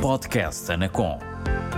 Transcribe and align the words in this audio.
Podcast 0.00 0.72
Anacom. 0.72 1.18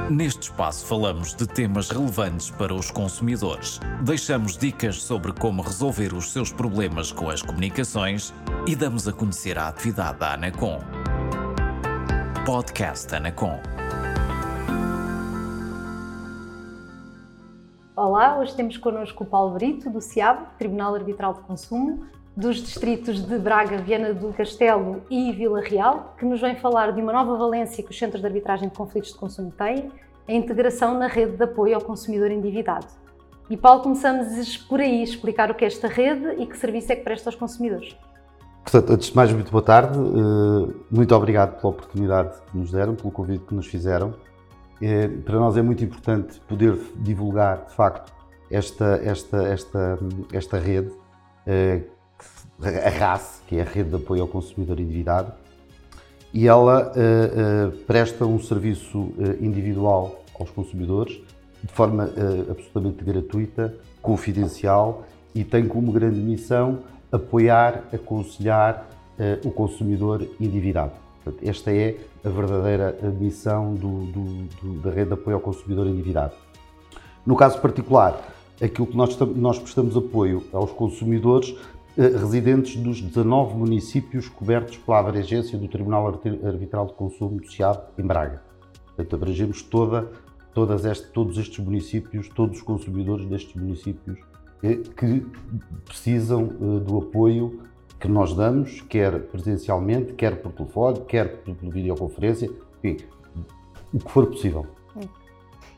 Neste 0.08 0.42
espaço 0.42 0.86
falamos 0.86 1.34
de 1.34 1.44
temas 1.44 1.90
relevantes 1.90 2.52
para 2.52 2.72
os 2.72 2.88
consumidores. 2.88 3.80
Deixamos 4.04 4.56
dicas 4.56 5.02
sobre 5.02 5.32
como 5.32 5.60
resolver 5.60 6.14
os 6.14 6.30
seus 6.30 6.52
problemas 6.52 7.10
com 7.10 7.28
as 7.28 7.42
comunicações 7.42 8.32
e 8.64 8.76
damos 8.76 9.08
a 9.08 9.12
conhecer 9.12 9.58
a 9.58 9.66
atividade 9.66 10.20
da 10.20 10.34
Anacom. 10.34 10.78
Podcast 12.46 13.12
Anacom. 13.12 13.58
Olá, 17.96 18.38
hoje 18.38 18.54
temos 18.54 18.76
connosco 18.76 19.24
o 19.24 19.26
Paulo 19.26 19.54
Brito, 19.54 19.90
do 19.90 20.00
CIAB, 20.00 20.46
Tribunal 20.58 20.94
Arbitral 20.94 21.34
de 21.34 21.40
Consumo, 21.40 22.06
dos 22.36 22.56
distritos 22.56 23.20
de 23.20 23.38
Braga, 23.38 23.78
Viana 23.78 24.14
do 24.14 24.32
Castelo 24.32 25.02
e 25.10 25.32
Vila 25.32 25.60
Real, 25.60 26.14
que 26.18 26.24
nos 26.24 26.40
vem 26.40 26.56
falar 26.56 26.92
de 26.92 27.00
uma 27.00 27.12
nova 27.12 27.36
valência 27.36 27.84
que 27.84 27.90
os 27.90 27.98
centros 27.98 28.20
de 28.20 28.26
arbitragem 28.26 28.68
de 28.68 28.74
conflitos 28.74 29.12
de 29.12 29.18
consumo 29.18 29.52
têm, 29.52 29.90
a 30.26 30.32
integração 30.32 30.98
na 30.98 31.06
rede 31.06 31.36
de 31.36 31.44
apoio 31.44 31.74
ao 31.74 31.80
consumidor 31.80 32.30
endividado. 32.30 32.86
E 33.50 33.56
Paulo, 33.56 33.82
começamos 33.82 34.56
por 34.56 34.80
aí, 34.80 35.02
explicar 35.02 35.50
o 35.50 35.54
que 35.54 35.64
é 35.64 35.66
esta 35.66 35.88
rede 35.88 36.40
e 36.40 36.46
que 36.46 36.56
serviço 36.56 36.92
é 36.92 36.96
que 36.96 37.02
presta 37.02 37.28
aos 37.28 37.36
consumidores. 37.36 37.94
Portanto, 38.62 38.92
antes 38.92 39.08
de 39.08 39.16
mais, 39.16 39.32
muito 39.32 39.50
boa 39.50 39.62
tarde. 39.62 39.98
Eh, 39.98 40.74
muito 40.90 41.14
obrigado 41.14 41.60
pela 41.60 41.70
oportunidade 41.70 42.40
que 42.50 42.56
nos 42.56 42.70
deram, 42.70 42.94
pelo 42.94 43.10
convite 43.10 43.44
que 43.44 43.54
nos 43.54 43.66
fizeram. 43.66 44.14
Eh, 44.80 45.08
para 45.08 45.38
nós 45.38 45.56
é 45.56 45.62
muito 45.62 45.84
importante 45.84 46.40
poder 46.48 46.78
divulgar, 46.96 47.66
de 47.66 47.74
facto, 47.74 48.12
esta, 48.50 49.00
esta, 49.02 49.42
esta, 49.42 49.98
esta 50.32 50.58
rede 50.58 50.92
eh, 51.46 51.82
a 52.60 52.88
RAS, 52.88 53.42
que 53.46 53.56
é 53.56 53.62
a 53.62 53.64
Rede 53.64 53.90
de 53.90 53.96
Apoio 53.96 54.22
ao 54.22 54.28
Consumidor 54.28 54.78
Endividado, 54.80 55.32
e 56.32 56.48
ela 56.48 56.90
uh, 56.90 57.68
uh, 57.68 57.78
presta 57.84 58.24
um 58.24 58.40
serviço 58.40 58.98
uh, 58.98 59.36
individual 59.40 60.24
aos 60.38 60.50
consumidores 60.50 61.20
de 61.62 61.72
forma 61.72 62.10
absolutamente 62.50 63.04
gratuita, 63.04 63.72
confidencial 64.00 65.04
e 65.32 65.44
tem 65.44 65.68
como 65.68 65.92
grande 65.92 66.18
missão 66.18 66.80
apoiar, 67.12 67.84
aconselhar 67.92 68.88
o 69.44 69.50
consumidor 69.52 70.26
endividado. 70.40 70.90
Portanto, 71.22 71.48
esta 71.48 71.72
é 71.72 71.98
a 72.24 72.28
verdadeira 72.28 72.98
missão 73.16 73.74
do, 73.74 74.06
do, 74.06 74.24
do, 74.60 74.82
da 74.82 74.90
Rede 74.90 75.08
de 75.08 75.12
Apoio 75.12 75.36
ao 75.36 75.40
Consumidor 75.40 75.86
Endividado. 75.86 76.34
No 77.24 77.36
caso 77.36 77.60
particular, 77.60 78.20
aquilo 78.60 78.88
que 78.88 78.96
nós, 78.96 79.16
nós 79.36 79.60
prestamos 79.60 79.96
apoio 79.96 80.42
aos 80.52 80.72
consumidores 80.72 81.54
residentes 81.96 82.76
dos 82.76 83.00
19 83.00 83.54
municípios 83.54 84.28
cobertos 84.28 84.78
pela 84.78 85.00
abrangência 85.00 85.58
do 85.58 85.68
Tribunal 85.68 86.06
Arbitral 86.08 86.86
de 86.86 86.94
Consumo 86.94 87.40
do 87.40 87.50
SIAB 87.50 87.78
em 87.98 88.02
Braga. 88.02 88.42
Portanto, 88.86 89.14
abrangemos 89.14 89.62
toda, 89.62 90.10
todas 90.54 90.84
este, 90.84 91.08
todos 91.08 91.36
estes 91.38 91.58
municípios, 91.58 92.28
todos 92.28 92.58
os 92.58 92.62
consumidores 92.62 93.26
destes 93.26 93.54
municípios 93.54 94.18
eh, 94.62 94.76
que 94.96 95.26
precisam 95.84 96.44
eh, 96.44 96.80
do 96.80 96.98
apoio 96.98 97.60
que 97.98 98.08
nós 98.08 98.34
damos, 98.34 98.80
quer 98.82 99.20
presencialmente, 99.28 100.12
quer 100.14 100.42
por 100.42 100.52
telefone, 100.52 101.00
quer 101.06 101.42
por 101.42 101.54
videoconferência, 101.54 102.50
enfim, 102.82 103.04
o 103.92 103.98
que 103.98 104.10
for 104.10 104.26
possível. 104.26 104.66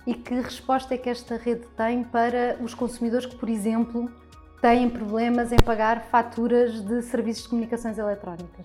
E 0.07 0.15
que 0.15 0.35
resposta 0.35 0.95
é 0.95 0.98
que 0.98 1.09
esta 1.09 1.37
rede 1.37 1.67
tem 1.77 2.05
para 2.05 2.59
os 2.62 2.75
consumidores 2.75 3.27
que, 3.27 3.37
por 3.37 3.48
exemplo, 3.48 4.11
têm 4.65 4.89
problemas 4.89 5.53
em 5.53 5.59
pagar 5.59 6.07
faturas 6.11 6.81
de 6.81 7.03
serviços 7.03 7.43
de 7.43 7.51
comunicações 7.51 7.98
eletrónicas? 7.98 8.65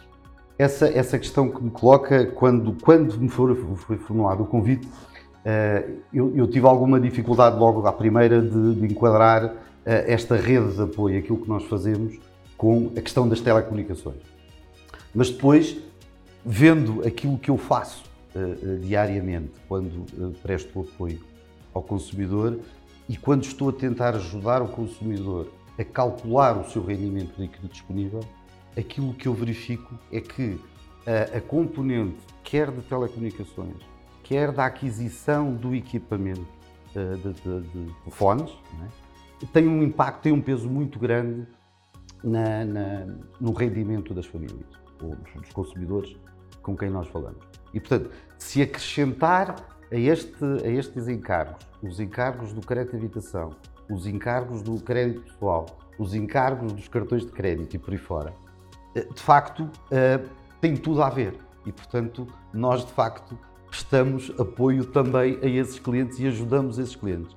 Essa, 0.58 0.88
essa 0.88 1.19
questão 1.19 1.52
que 1.52 1.61
me 1.61 1.69
coloca, 1.69 2.25
quando, 2.28 2.72
quando 2.81 3.19
me 3.19 3.28
foi, 3.28 3.53
foi 3.75 3.97
formulado 3.97 4.44
o 4.44 4.45
convite, 4.45 4.88
uh, 4.88 6.00
eu, 6.14 6.33
eu, 6.38 6.47
tive 6.47 6.66
alguma 6.66 7.02
dificuldade 7.02 7.59
logo 7.59 7.86
à 7.86 7.92
primeira 7.92 8.42
de, 8.42 8.75
de 8.75 8.86
enquadrar 8.86 9.44
uh, 9.44 9.52
esta 9.83 10.38
rede 10.38 10.73
de 10.73 10.82
apoio, 10.82 11.20
aquilo 11.20 11.38
que 11.38 11.49
nós 11.49 11.65
fazemos 11.65 12.17
com 12.55 12.93
a 12.95 13.02
questão 13.02 13.27
das 13.27 13.42
telecomunicações. 13.42 14.21
Mas 15.14 15.30
depois, 15.30 15.80
vendo 16.45 17.05
aquilo 17.05 17.38
que 17.38 17.52
eu 17.52 17.58
faço 17.58 18.05
uh, 18.36 18.77
diariamente, 18.80 19.52
quando 19.67 20.05
presto 20.42 20.80
apoio 20.80 21.20
ao 21.73 21.83
consumidor 21.83 22.58
e 23.09 23.17
quando 23.17 23.43
estou 23.43 23.67
a 23.67 23.73
tentar 23.73 24.15
ajudar 24.15 24.61
o 24.61 24.70
consumidor 24.70 25.58
a 25.79 25.83
calcular 25.85 26.59
o 26.59 26.69
seu 26.69 26.83
rendimento 26.83 27.39
líquido 27.39 27.69
disponível, 27.69 28.19
aquilo 28.77 29.13
que 29.13 29.27
eu 29.27 29.33
verifico 29.33 29.97
é 30.11 30.19
que 30.19 30.59
a, 31.07 31.37
a 31.37 31.41
componente, 31.41 32.19
quer 32.43 32.69
de 32.69 32.81
telecomunicações, 32.81 33.77
quer 34.23 34.51
da 34.51 34.65
aquisição 34.65 35.55
do 35.55 35.73
equipamento 35.73 36.45
uh, 36.95 37.17
de, 37.17 37.33
de, 37.33 37.61
de, 37.69 37.93
é? 38.83 39.45
tem 39.53 39.67
um 39.67 39.81
impacto, 39.81 40.23
tem 40.23 40.33
um 40.33 40.41
peso 40.41 40.69
muito 40.69 40.99
grande 40.99 41.47
na, 42.21 42.65
na, 42.65 43.05
no 43.39 43.53
rendimento 43.53 44.13
das 44.13 44.25
famílias 44.25 44.67
ou 45.01 45.15
dos 45.15 45.49
consumidores 45.53 46.13
com 46.61 46.75
quem 46.75 46.89
nós 46.89 47.07
falamos. 47.07 47.39
E, 47.73 47.79
portanto, 47.79 48.11
se 48.37 48.61
acrescentar 48.61 49.55
a, 49.89 49.95
este, 49.95 50.43
a 50.43 50.67
estes 50.67 51.07
encargos, 51.07 51.65
os 51.81 52.01
encargos 52.01 52.51
do 52.51 52.59
crédito 52.59 52.91
de 52.91 53.05
habitação, 53.05 53.55
os 53.89 54.05
encargos 54.05 54.61
do 54.61 54.80
crédito 54.80 55.22
pessoal, 55.22 55.66
os 55.98 56.14
encargos 56.14 56.72
dos 56.72 56.88
cartões 56.88 57.26
de 57.26 57.32
crédito 57.32 57.76
e 57.76 57.80
por 57.80 57.92
aí 57.92 57.98
fora, 57.98 58.33
eh, 58.95 59.04
de 59.04 59.22
facto, 59.22 59.70
eh, 59.92 60.23
tem 60.61 60.76
tudo 60.76 61.02
a 61.02 61.10
ver. 61.10 61.36
E, 61.66 61.72
portanto, 61.72 62.27
nós, 62.54 62.86
de 62.86 62.92
facto, 62.94 63.38
prestamos 63.67 64.32
apoio 64.39 64.86
também 64.86 65.39
a 65.42 65.48
esses 65.48 65.80
clientes 65.80 66.20
e 66.20 66.27
ajudamos 66.27 66.77
esses 66.80 66.95
clientes. 66.95 67.36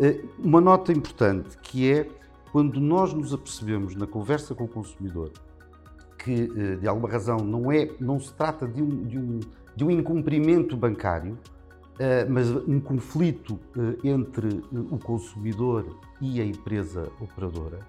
Eh, 0.00 0.22
uma 0.38 0.60
nota 0.60 0.92
importante 0.92 1.56
que 1.58 1.90
é 1.90 2.08
quando 2.52 2.80
nós 2.80 3.12
nos 3.12 3.32
apercebemos 3.32 3.94
na 3.94 4.06
conversa 4.06 4.54
com 4.54 4.64
o 4.64 4.68
consumidor 4.68 5.32
que, 6.18 6.48
de 6.76 6.88
alguma 6.88 7.08
razão, 7.08 7.38
não, 7.38 7.70
é, 7.70 7.90
não 8.00 8.18
se 8.18 8.32
trata 8.32 8.66
de 8.66 8.82
um, 8.82 9.02
de 9.02 9.18
um, 9.18 9.40
de 9.76 9.84
um 9.84 9.90
incumprimento 9.90 10.74
bancário, 10.74 11.36
mas 12.28 12.50
um 12.50 12.80
conflito 12.80 13.58
eh, 13.76 14.08
entre 14.08 14.48
eh, 14.48 14.78
o 14.90 14.98
consumidor 14.98 15.98
e 16.20 16.40
a 16.40 16.44
empresa 16.44 17.10
operadora, 17.20 17.80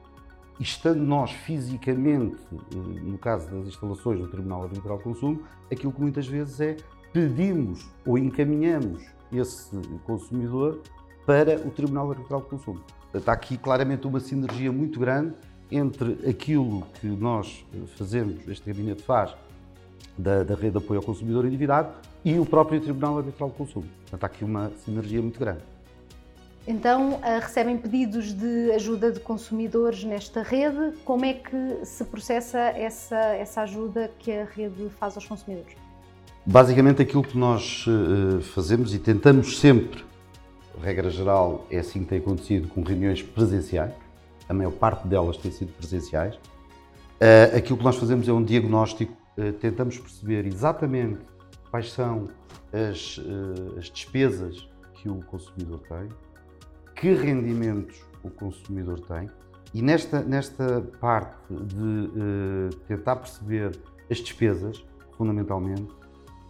estando 0.60 1.02
nós 1.02 1.32
fisicamente, 1.32 2.38
no 2.74 3.18
caso 3.18 3.50
das 3.50 3.68
instalações 3.68 4.20
do 4.20 4.28
Tribunal 4.28 4.64
Arbitral 4.64 4.98
de 4.98 5.04
Consumo, 5.04 5.42
aquilo 5.72 5.92
que 5.92 6.02
muitas 6.02 6.28
vezes 6.28 6.60
é 6.62 6.78
pedimos 7.12 7.86
ou 8.06 8.18
encaminhamos 8.18 9.04
esse 9.32 9.76
consumidor 10.06 10.82
para 11.26 11.58
o 11.66 11.72
Tribunal 11.72 12.12
Arbitral 12.12 12.42
de 12.42 12.48
Consumo. 12.48 12.82
Está 13.14 13.34
aqui 13.34 13.58
claramente 13.58 14.06
uma 14.06 14.20
sinergia 14.20 14.72
muito 14.72 15.00
grande 15.00 15.34
entre 15.72 16.30
aquilo 16.30 16.84
que 17.00 17.08
nós 17.08 17.66
fazemos, 17.98 18.48
este 18.48 18.72
gabinete 18.72 19.02
faz, 19.02 19.36
da, 20.18 20.44
da 20.44 20.56
rede 20.56 20.72
de 20.72 20.78
apoio 20.78 21.00
ao 21.00 21.06
consumidor 21.06 21.46
endividado 21.46 21.90
e 22.24 22.40
o 22.40 22.46
próprio 22.46 22.80
Tribunal 22.82 23.18
Arbitral 23.18 23.50
de 23.50 23.56
Consumo. 23.56 23.86
Portanto, 24.02 24.24
há 24.24 24.26
aqui 24.28 24.44
uma 24.44 24.72
sinergia 24.84 25.22
muito 25.22 25.40
grande. 25.40 25.62
Então, 26.68 27.20
eh, 27.24 27.38
recebem 27.40 27.78
pedidos 27.78 28.34
de 28.34 28.72
ajuda 28.72 29.12
de 29.12 29.20
consumidores 29.20 30.04
nesta 30.04 30.42
rede. 30.42 30.98
Como 31.06 31.24
é 31.24 31.34
que 31.34 31.86
se 31.86 32.04
processa 32.06 32.58
essa, 32.60 33.18
essa 33.18 33.62
ajuda 33.62 34.12
que 34.18 34.32
a 34.32 34.46
rede 34.46 34.90
faz 35.00 35.16
aos 35.16 35.28
consumidores? 35.28 35.76
Basicamente, 36.44 37.02
aquilo 37.02 37.24
que 37.24 37.38
nós 37.38 37.86
uh, 37.88 38.42
fazemos 38.42 38.96
e 38.96 39.00
tentamos 39.00 39.60
sempre, 39.60 40.04
regra 40.82 41.10
geral, 41.10 41.68
é 41.70 41.80
assim 41.80 42.00
que 42.00 42.06
tem 42.06 42.18
acontecido 42.18 42.68
com 42.68 42.82
reuniões 42.82 43.22
presenciais, 43.22 43.94
a 44.50 44.54
maior 44.54 44.72
parte 44.72 45.08
delas 45.08 45.38
tem 45.38 45.52
sido 45.52 45.72
presenciais. 45.74 46.36
Aquilo 47.56 47.78
que 47.78 47.84
nós 47.84 47.96
fazemos 47.96 48.28
é 48.28 48.34
um 48.34 48.44
diagnóstico 48.44 49.14
eh, 49.14 49.25
tentamos 49.60 49.98
perceber 49.98 50.46
exatamente 50.46 51.20
quais 51.70 51.92
são 51.92 52.28
as, 52.72 53.20
eh, 53.20 53.80
as 53.80 53.90
despesas 53.90 54.70
que 54.94 55.10
o 55.10 55.20
consumidor 55.26 55.80
tem, 55.80 56.10
que 56.96 57.14
rendimentos 57.14 58.02
o 58.24 58.30
consumidor 58.30 59.00
tem 59.02 59.30
e 59.74 59.82
nesta, 59.82 60.22
nesta 60.22 60.82
parte 61.02 61.36
de 61.50 61.84
uh, 61.84 62.76
tentar 62.88 63.18
perceber 63.18 63.78
as 64.10 64.20
despesas, 64.20 64.86
fundamentalmente, 65.18 65.86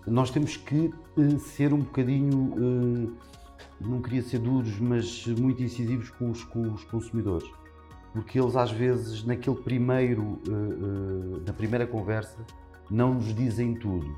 nós 0.05 0.29
temos 0.29 0.57
que 0.57 0.93
ser 1.39 1.73
um 1.73 1.79
bocadinho, 1.79 3.17
não 3.81 3.99
queria 3.99 4.21
ser 4.21 4.37
duros, 4.37 4.79
mas 4.79 5.25
muito 5.25 5.63
incisivos 5.63 6.11
com 6.11 6.29
os, 6.29 6.43
com 6.43 6.71
os 6.71 6.83
consumidores. 6.83 7.49
Porque 8.13 8.39
eles, 8.39 8.55
às 8.55 8.71
vezes, 8.71 9.23
naquele 9.23 9.55
primeiro, 9.55 10.39
na 11.47 11.53
primeira 11.53 11.87
conversa, 11.87 12.37
não 12.89 13.15
nos 13.15 13.33
dizem 13.33 13.73
tudo. 13.73 14.15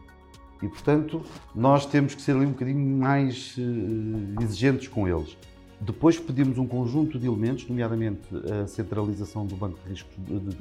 E, 0.61 0.67
portanto, 0.67 1.21
nós 1.53 1.85
temos 1.85 2.15
que 2.15 2.21
ser 2.21 2.35
ali 2.35 2.45
um 2.45 2.51
bocadinho 2.51 2.97
mais 2.97 3.55
uh, 3.57 4.41
exigentes 4.43 4.87
com 4.87 5.07
eles. 5.07 5.37
Depois 5.79 6.19
pedimos 6.19 6.57
um 6.57 6.65
conjunto 6.65 7.19
de 7.19 7.27
elementos, 7.27 7.67
nomeadamente 7.67 8.21
a 8.51 8.65
centralização 8.65 9.45
do 9.45 9.55
Banco 9.55 9.77
de 9.83 9.89
Riscos, 9.89 10.15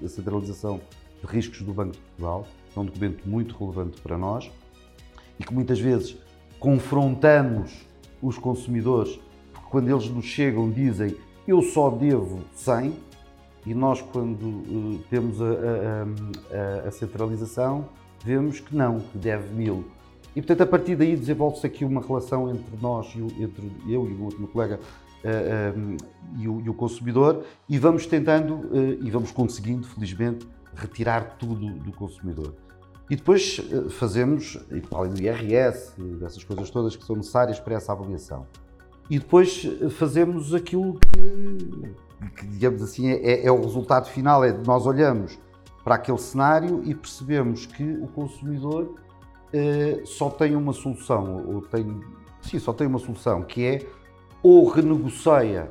a 0.05 0.08
centralização 0.08 0.81
de 1.23 1.26
riscos 1.26 1.62
do 1.62 1.73
Banco 1.73 1.93
de 1.93 1.99
Portugal, 1.99 2.47
é 2.76 2.81
um 2.81 2.85
documento 2.85 3.26
muito 3.26 3.56
relevante 3.56 3.99
para 4.03 4.19
nós 4.19 4.50
e 5.41 5.44
que 5.44 5.55
muitas 5.55 5.81
vezes 5.81 6.17
confrontamos 6.61 7.87
os 8.20 8.37
consumidores, 8.37 9.19
porque 9.53 9.69
quando 9.70 9.88
eles 9.88 10.08
nos 10.11 10.26
chegam 10.26 10.70
dizem 10.70 11.17
eu 11.47 11.62
só 11.62 11.91
devo 11.91 12.41
100, 12.55 12.93
e 13.66 13.74
nós 13.74 14.00
quando 14.00 14.46
uh, 14.46 15.00
temos 15.10 15.42
a, 15.42 15.44
a, 15.44 16.88
a, 16.88 16.90
centralização 16.92 17.88
vemos 18.24 18.60
que 18.60 18.74
não, 18.74 19.00
que 19.00 19.18
deve 19.18 19.52
1000. 19.52 19.84
E 20.36 20.40
portanto 20.40 20.60
a 20.62 20.66
partir 20.66 20.94
daí 20.94 21.16
desenvolve-se 21.16 21.66
aqui 21.66 21.84
uma 21.84 22.00
relação 22.00 22.48
entre 22.48 22.76
nós, 22.80 23.12
entre 23.16 23.70
eu 23.88 24.08
e 24.08 24.14
o 24.14 24.24
outro 24.24 24.38
meu 24.38 24.48
colega 24.48 24.78
uh, 24.78 25.78
um, 25.78 25.96
e, 26.38 26.48
o, 26.48 26.60
e, 26.60 26.70
o, 26.70 26.74
consumidor 26.74 27.44
e 27.68 27.76
vamos 27.78 28.06
tentando 28.06 28.70
e 29.00 29.10
vamos 29.10 29.32
conseguindo, 29.32 29.86
felizmente, 29.88 30.46
retirar 30.74 31.36
tudo 31.36 31.66
do 31.66 31.92
consumidor. 31.92 32.54
E 33.08 33.16
depois 33.16 33.60
fazemos, 33.90 34.58
além 34.92 35.12
do 35.12 35.22
IRS, 35.22 35.92
dessas 36.19 36.42
coisas 36.42 36.69
todas 36.70 36.96
que 36.96 37.04
são 37.04 37.14
necessárias 37.14 37.60
para 37.60 37.76
essa 37.76 37.92
avaliação. 37.92 38.46
E 39.08 39.19
depois 39.20 39.64
fazemos 39.90 40.52
aquilo 40.52 40.98
que, 40.98 41.94
que 42.36 42.46
digamos 42.46 42.82
assim, 42.82 43.10
é, 43.10 43.46
é, 43.46 43.52
o 43.52 43.60
resultado 43.60 44.08
final, 44.08 44.44
é 44.44 44.52
nós 44.52 44.86
olhamos 44.86 45.38
para 45.84 45.96
aquele 45.96 46.18
cenário 46.18 46.82
e 46.84 46.94
percebemos 46.94 47.66
que 47.66 47.84
o 47.84 48.08
consumidor 48.08 48.94
eh, 49.52 50.02
só 50.04 50.28
tem 50.28 50.56
uma 50.56 50.72
solução, 50.72 51.46
ou 51.46 51.62
tem, 51.62 52.00
sim, 52.40 52.58
só 52.58 52.72
tem 52.72 52.86
uma 52.86 52.98
solução, 52.98 53.42
que 53.42 53.64
é 53.64 53.86
ou 54.42 54.68
renegocia 54.68 55.68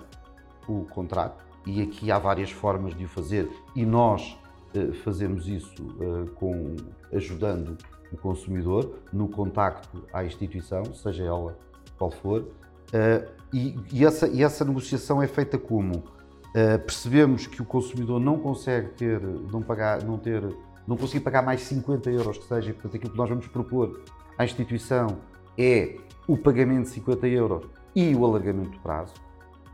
o 0.67 0.85
contrato, 0.85 1.43
e 1.65 1.81
aqui 1.81 2.11
há 2.11 2.17
várias 2.17 2.51
formas 2.51 2.95
de 2.95 3.03
o 3.03 3.09
fazer, 3.09 3.49
e 3.75 3.85
nós 3.85 4.39
eh, 4.73 4.93
fazemos 5.03 5.47
isso 5.49 5.75
eh, 5.99 6.29
com, 6.35 6.75
ajudando 7.11 7.77
o 8.11 8.17
consumidor 8.17 8.99
no 9.11 9.27
contacto 9.27 10.05
à 10.13 10.23
instituição, 10.23 10.85
seja 10.93 11.25
ela 11.25 11.57
qual 11.97 12.11
for, 12.11 12.45
Uh, 12.93 13.27
e, 13.53 13.75
e, 13.91 14.05
essa, 14.05 14.27
e, 14.27 14.43
essa, 14.43 14.63
negociação 14.63 15.21
é 15.21 15.27
feita 15.27 15.57
como? 15.57 16.03
Uh, 16.55 16.79
percebemos 16.79 17.47
que 17.47 17.61
o 17.61 17.65
consumidor 17.65 18.17
não 18.17 18.39
consegue 18.39 18.87
ter, 18.91 19.19
não 19.19 19.61
pagar, 19.61 20.01
não 20.03 20.17
ter, 20.17 20.41
não 20.87 20.95
conseguir 20.95 21.19
pagar 21.19 21.41
mais 21.41 21.59
50 21.63 22.09
euros 22.09 22.37
que 22.37 22.45
seja, 22.45 22.71
portanto 22.71 22.95
aquilo 22.95 23.11
que 23.11 23.17
nós 23.17 23.27
vamos 23.27 23.45
propor 23.47 24.01
à 24.37 24.45
instituição 24.45 25.17
é 25.57 25.97
o 26.25 26.37
pagamento 26.37 26.83
de 26.83 26.91
50 26.91 27.27
euros 27.27 27.65
e 27.93 28.15
o 28.15 28.23
alargamento 28.23 28.69
do 28.69 28.79
prazo. 28.79 29.13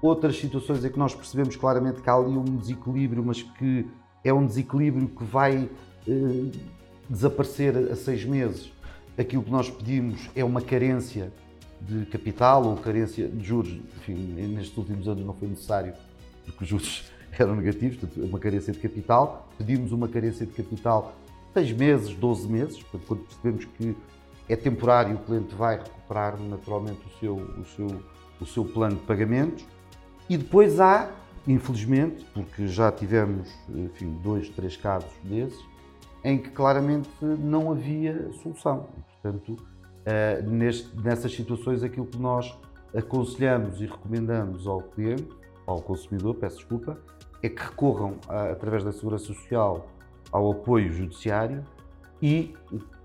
Outras 0.01 0.39
situações 0.39 0.83
é 0.83 0.89
que 0.89 0.97
nós 0.97 1.13
percebemos 1.13 1.55
claramente 1.55 2.01
que 2.01 2.09
há 2.09 2.15
ali 2.15 2.35
um 2.35 2.57
desequilíbrio, 2.57 3.23
mas 3.23 3.43
que 3.43 3.87
é 4.23 4.33
um 4.33 4.43
desequilíbrio 4.43 5.07
que 5.07 5.23
vai 5.23 5.69
uh, 6.07 6.51
desaparecer 7.07 7.77
a 7.77 7.95
seis 7.95 8.25
meses. 8.25 8.71
Aquilo 9.15 9.43
que 9.43 9.51
nós 9.51 9.69
pedimos 9.69 10.31
é 10.35 10.43
uma 10.43 10.61
carência 10.61 11.31
de 11.79 12.05
capital 12.07 12.65
ou 12.65 12.77
carência 12.77 13.27
de 13.27 13.45
juros. 13.45 13.79
Enfim, 13.97 14.15
nestes 14.55 14.75
últimos 14.75 15.07
anos 15.07 15.23
não 15.23 15.35
foi 15.35 15.47
necessário, 15.47 15.93
porque 16.45 16.63
os 16.63 16.69
juros 16.69 17.11
eram 17.37 17.55
negativos, 17.55 17.97
uma 18.17 18.39
carência 18.39 18.73
de 18.73 18.79
capital. 18.79 19.49
Pedimos 19.57 19.91
uma 19.91 20.07
carência 20.07 20.45
de 20.45 20.51
capital 20.53 21.15
6 21.53 21.73
meses, 21.73 22.13
12 22.15 22.47
meses, 22.47 22.83
portanto, 22.83 23.07
quando 23.07 23.23
percebemos 23.23 23.65
que 23.65 23.95
é 24.47 24.55
temporário, 24.55 25.15
o 25.15 25.19
cliente 25.19 25.55
vai 25.55 25.77
recuperar 25.77 26.37
naturalmente 26.39 27.01
o 27.05 27.19
seu, 27.19 27.35
o 27.35 27.65
seu, 27.65 28.03
o 28.39 28.45
seu 28.45 28.65
plano 28.65 28.95
de 28.95 29.03
pagamentos. 29.03 29.65
E 30.29 30.37
depois 30.37 30.79
há, 30.79 31.11
infelizmente, 31.47 32.25
porque 32.33 32.67
já 32.67 32.91
tivemos 32.91 33.49
enfim, 33.69 34.17
dois, 34.23 34.49
três 34.49 34.75
casos 34.75 35.11
desses, 35.23 35.59
em 36.23 36.37
que 36.37 36.49
claramente 36.49 37.09
não 37.21 37.71
havia 37.71 38.31
solução. 38.41 38.89
portanto, 39.21 39.57
neste, 40.47 40.95
nessas 40.99 41.33
situações, 41.33 41.83
aquilo 41.83 42.05
que 42.05 42.17
nós 42.17 42.57
aconselhamos 42.95 43.81
e 43.81 43.85
recomendamos 43.85 44.67
ao 44.67 44.81
cliente, 44.81 45.27
ao 45.71 45.81
consumidor, 45.81 46.35
peço 46.35 46.57
desculpa, 46.57 46.97
é 47.41 47.49
que 47.49 47.61
recorram, 47.61 48.15
a, 48.27 48.51
através 48.51 48.83
da 48.83 48.91
Segurança 48.91 49.25
Social, 49.25 49.87
ao 50.31 50.51
apoio 50.51 50.91
judiciário 50.91 51.63
e 52.21 52.55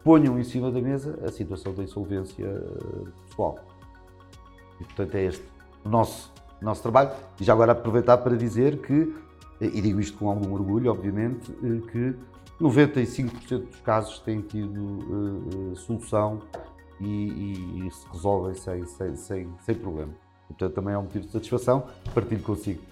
ponham 0.05 0.39
em 0.39 0.45
cima 0.45 0.71
da 0.71 0.81
mesa 0.81 1.19
a 1.25 1.33
situação 1.33 1.75
da 1.75 1.83
insolvência 1.83 2.45
eh, 2.45 3.09
pessoal. 3.29 3.59
E, 4.81 4.85
portanto, 4.85 5.15
é 5.17 5.25
este 5.25 5.45
o 5.85 5.89
nosso, 5.89 6.33
nosso 6.61 6.83
trabalho. 6.83 7.11
E 7.41 7.45
já 7.45 7.53
agora 7.53 7.73
aproveitar 7.73 8.19
para 8.19 8.37
dizer 8.37 8.81
que, 8.83 9.15
e 9.61 9.81
digo 9.81 9.99
isto 9.99 10.17
com 10.19 10.29
algum 10.29 10.53
orgulho, 10.53 10.91
obviamente, 10.91 11.51
eh, 11.63 11.91
que 11.91 12.15
95% 12.61 13.67
dos 13.67 13.81
casos 13.81 14.19
têm 14.21 14.41
tido 14.41 14.81
uh, 14.81 15.77
solução 15.77 16.41
e, 17.01 17.05
e, 17.05 17.87
e 17.87 17.91
se 17.91 18.07
resolvem 18.11 18.55
sem, 18.55 18.87
sem, 18.87 19.17
sem, 19.17 19.55
sem 19.61 19.75
problema. 19.75 20.13
Portanto, 20.49 20.75
também 20.75 20.95
é 20.95 20.99
um 20.99 21.03
motivo 21.03 21.27
de 21.27 21.33
satisfação, 21.33 21.89
partilho 22.15 22.43
consigo. 22.43 22.83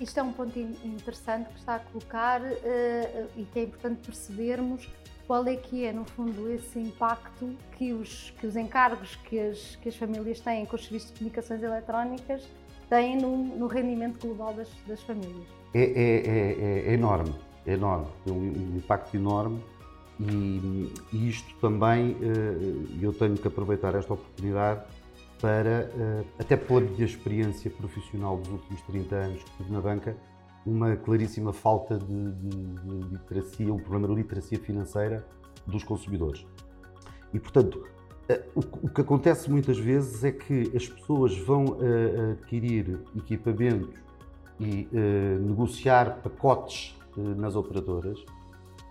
Isto 0.00 0.20
é 0.20 0.22
um 0.22 0.32
ponto 0.32 0.58
interessante 0.58 1.48
que 1.48 1.58
está 1.58 1.74
a 1.76 1.78
colocar 1.80 2.40
uh, 2.40 3.28
e 3.36 3.44
que 3.52 3.58
é 3.58 3.62
importante 3.64 4.00
percebermos 4.06 4.88
qual 5.26 5.46
é 5.46 5.56
que 5.56 5.84
é, 5.84 5.92
no 5.92 6.04
fundo, 6.04 6.50
esse 6.50 6.78
impacto 6.78 7.54
que 7.76 7.92
os, 7.92 8.30
que 8.38 8.46
os 8.46 8.56
encargos 8.56 9.16
que 9.16 9.38
as, 9.38 9.76
que 9.76 9.88
as 9.88 9.96
famílias 9.96 10.40
têm 10.40 10.64
com 10.64 10.76
os 10.76 10.84
serviços 10.84 11.12
de 11.12 11.18
comunicações 11.18 11.62
eletrónicas 11.62 12.48
têm 12.88 13.20
no, 13.20 13.36
no 13.36 13.66
rendimento 13.66 14.18
global 14.18 14.54
das, 14.54 14.68
das 14.86 15.02
famílias. 15.02 15.46
É, 15.74 15.82
é, 15.82 15.82
é, 15.82 16.90
é, 16.90 16.94
enorme, 16.94 17.34
é 17.66 17.74
enorme, 17.74 18.06
tem 18.24 18.32
um 18.32 18.76
impacto 18.78 19.14
enorme 19.16 19.62
e, 20.18 20.92
e 21.12 21.28
isto 21.28 21.54
também, 21.60 22.16
eh, 22.22 23.02
eu 23.02 23.12
tenho 23.12 23.36
que 23.36 23.46
aproveitar 23.46 23.94
esta 23.94 24.14
oportunidade 24.14 24.80
para, 25.40 25.90
eh, 25.94 26.24
até 26.38 26.56
pela 26.56 26.80
minha 26.80 27.04
experiência 27.04 27.70
profissional 27.70 28.36
dos 28.36 28.50
últimos 28.50 28.82
30 28.82 29.14
anos 29.14 29.42
que 29.42 29.50
tive 29.56 29.72
na 29.72 29.80
banca, 29.80 30.16
uma 30.66 30.96
claríssima 30.96 31.52
falta 31.52 31.98
de, 31.98 32.32
de, 32.32 32.48
de 32.50 33.14
literacia, 33.14 33.72
um 33.72 33.78
problema 33.78 34.08
de 34.08 34.14
literacia 34.14 34.58
financeira 34.58 35.26
dos 35.66 35.84
consumidores. 35.84 36.46
E, 37.32 37.38
portanto, 37.38 37.86
eh, 38.28 38.42
o 38.54 38.88
que 38.88 39.00
acontece 39.00 39.50
muitas 39.50 39.78
vezes 39.78 40.24
é 40.24 40.32
que 40.32 40.70
as 40.76 40.86
pessoas 40.88 41.36
vão 41.38 41.78
adquirir 42.32 43.00
equipamentos 43.16 43.98
e 44.60 44.88
negociar 45.40 46.20
pacotes 46.20 46.98
nas 47.16 47.54
operadoras 47.54 48.24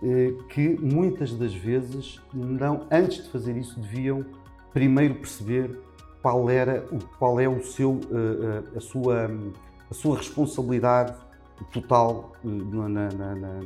eh, 0.00 0.32
que 0.48 0.78
muitas 0.80 1.34
das 1.34 1.52
vezes 1.52 2.20
não, 2.32 2.86
antes 2.90 3.24
de 3.24 3.30
fazer 3.30 3.56
isso 3.56 3.80
deviam 3.80 4.24
primeiro 4.72 5.16
perceber 5.16 5.76
qual 6.22 6.50
era 6.50 6.84
qual 7.18 7.40
é 7.40 7.48
o 7.48 7.62
seu 7.62 8.00
eh, 8.10 8.64
eh, 8.74 8.76
a 8.76 8.80
sua 8.80 9.30
a 9.90 9.94
sua 9.94 10.16
responsabilidade 10.18 11.14
total 11.72 12.32
na, 12.44 12.88
na, 12.88 13.34
na, 13.34 13.60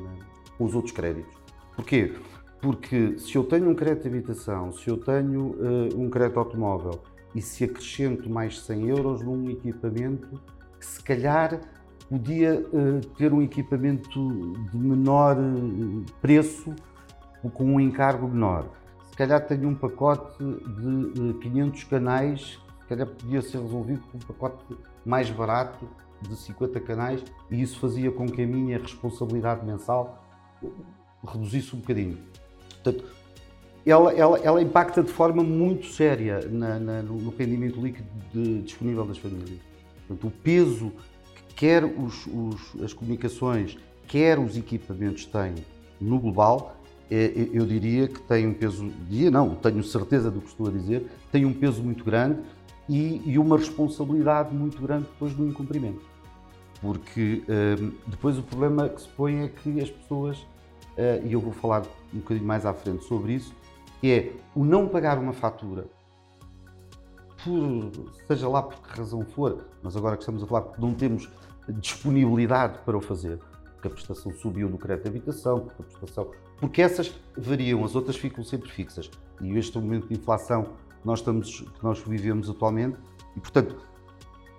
com 0.56 0.64
os 0.64 0.75
outros 0.75 0.94
créditos. 0.94 1.35
Porquê? 1.75 2.14
Porque 2.61 3.18
se 3.18 3.35
eu 3.35 3.42
tenho 3.42 3.68
um 3.68 3.75
crédito 3.75 4.02
de 4.04 4.09
habitação, 4.09 4.73
se 4.73 4.88
eu 4.88 4.97
tenho 4.97 5.56
um 5.97 6.09
crédito 6.09 6.38
automóvel 6.38 7.02
e 7.35 7.42
se 7.42 7.64
acrescento 7.64 8.30
mais 8.30 8.61
100 8.61 8.88
euros 8.88 9.23
num 9.23 9.50
equipamento, 9.50 10.40
se 10.78 11.02
calhar 11.02 11.61
podia 12.09 12.64
ter 13.18 13.32
um 13.32 13.42
equipamento 13.42 14.54
de 14.71 14.78
menor 14.78 15.37
preço 16.21 16.73
com 17.52 17.64
um 17.64 17.80
encargo 17.80 18.28
menor. 18.28 18.68
Se 19.12 19.19
calhar 19.19 19.47
tenho 19.47 19.69
um 19.69 19.75
pacote 19.75 20.42
de 20.42 21.21
uh, 21.21 21.35
500 21.35 21.85
canais, 21.85 22.59
se 22.81 22.87
calhar 22.88 23.07
podia 23.07 23.42
ser 23.42 23.61
resolvido 23.61 24.00
com 24.11 24.16
um 24.16 24.21
pacote 24.21 24.64
mais 25.04 25.31
barato 25.31 25.87
de 26.23 26.35
50 26.35 26.81
canais 26.81 27.23
e 27.50 27.61
isso 27.61 27.78
fazia 27.78 28.11
com 28.11 28.25
que 28.26 28.42
a 28.42 28.47
minha 28.47 28.78
responsabilidade 28.78 29.66
mensal 29.66 30.25
reduzisse 31.26 31.76
um 31.76 31.81
bocadinho. 31.81 32.19
Portanto, 32.83 33.04
ela, 33.85 34.14
ela, 34.14 34.38
ela 34.38 34.62
impacta 34.62 35.02
de 35.02 35.12
forma 35.12 35.42
muito 35.42 35.88
séria 35.88 36.40
na, 36.49 36.78
na, 36.78 37.02
no 37.02 37.28
rendimento 37.37 37.83
líquido 37.83 38.09
de, 38.33 38.62
disponível 38.62 39.04
das 39.04 39.19
famílias. 39.19 39.61
Portanto, 40.09 40.26
o 40.26 40.31
peso 40.31 40.90
quer 41.54 41.85
os, 41.85 42.26
os, 42.26 42.83
as 42.83 42.95
comunicações, 42.95 43.76
quer 44.09 44.38
os 44.38 44.57
equipamentos 44.57 45.26
têm 45.26 45.57
no 46.00 46.19
global, 46.19 46.82
eu 47.52 47.66
diria 47.66 48.09
que 48.09 48.21
tem 48.21 48.47
um 48.47 48.54
peso, 48.54 48.88
dia 49.09 49.31
não, 49.31 49.54
tenho 49.54 49.83
certeza 49.83 50.31
do 50.31 50.40
que 50.40 50.49
estou 50.49 50.69
a 50.69 50.71
dizer, 50.71 51.07
tem 51.31 51.45
um 51.45 51.52
peso 51.52 51.83
muito 51.83 52.04
grande 52.04 52.38
e, 52.88 53.23
e 53.26 53.38
uma 53.38 53.59
responsabilidade 53.59 54.54
muito 54.54 54.81
grande 54.81 55.04
depois 55.04 55.35
do 55.35 55.47
incumprimento. 55.47 56.02
Porque 56.81 57.42
hum, 57.78 57.92
depois 58.07 58.38
o 58.38 58.42
problema 58.42 58.88
que 58.88 59.02
se 59.02 59.09
põe 59.09 59.42
é 59.42 59.49
que 59.49 59.81
as 59.81 59.90
pessoas, 59.90 60.38
uh, 60.38 61.25
e 61.25 61.33
eu 61.33 61.40
vou 61.40 61.52
falar 61.52 61.83
um 62.12 62.19
bocadinho 62.19 62.47
mais 62.47 62.64
à 62.64 62.73
frente 62.73 63.04
sobre 63.04 63.35
isso, 63.35 63.54
é 64.02 64.33
o 64.54 64.64
não 64.64 64.88
pagar 64.88 65.19
uma 65.19 65.33
fatura 65.33 65.87
por 67.45 67.90
seja 68.26 68.49
lá 68.49 68.62
por 68.62 68.81
que 68.81 68.99
razão 68.99 69.25
for, 69.25 69.64
mas 69.83 69.97
agora 69.97 70.16
que 70.16 70.23
estamos 70.23 70.42
a 70.42 70.47
falar, 70.47 70.73
não 70.78 70.95
temos 70.95 71.28
disponibilidade 71.69 72.78
para 72.85 72.97
o 72.97 73.00
fazer, 73.00 73.38
porque 73.75 73.88
a 73.88 73.90
prestação 73.90 74.33
subiu 74.33 74.69
no 74.69 74.78
crédito 74.78 75.04
de 75.04 75.09
habitação, 75.11 75.61
porque 75.61 75.83
a 75.83 75.85
prestação, 75.85 76.31
porque 76.62 76.81
essas 76.81 77.12
variam, 77.37 77.85
as 77.85 77.97
outras 77.97 78.16
ficam 78.16 78.45
sempre 78.45 78.71
fixas. 78.71 79.11
E 79.40 79.59
este 79.59 79.76
momento 79.76 80.07
de 80.07 80.14
inflação 80.14 80.75
nós, 81.04 81.19
estamos, 81.19 81.61
que 81.61 81.83
nós 81.83 81.99
vivemos 82.07 82.49
atualmente 82.49 82.97
e, 83.37 83.40
portanto, 83.40 83.76